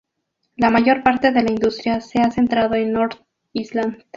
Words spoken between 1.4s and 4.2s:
la industria se ha centrado en North Island.